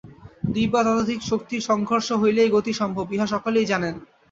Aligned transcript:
দুই 0.53 0.65
বা 0.67 0.81
ততোধিক 0.83 1.19
শক্তির 1.23 1.61
সংঘর্ষ 1.61 2.07
হইলেই 2.21 2.49
গতি 2.49 2.73
সম্ভব, 2.73 3.05
ইহা 3.15 3.27
সকলেই 3.27 3.69
জানেন। 3.71 3.95